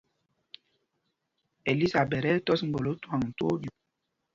[1.69, 3.75] Elisaɓɛt ɛ́ ɛ́ tɔ́s mgbolǒ cwâŋ twóó ɗyûk.